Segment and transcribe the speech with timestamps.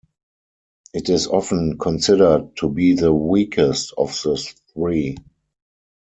[0.95, 4.43] It is often considered to be the weakest of the
[4.73, 5.15] three.